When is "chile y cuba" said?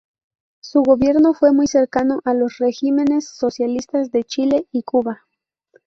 4.23-5.21